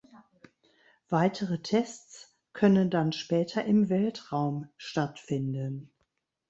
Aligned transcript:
Weitere 1.09 1.61
Tests 1.61 2.35
könnten 2.53 2.89
dann 2.89 3.11
später 3.11 3.63
im 3.65 3.87
Weltraum 3.89 4.67
stattfinden. 4.75 5.91